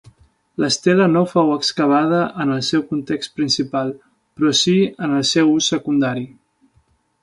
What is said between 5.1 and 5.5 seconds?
el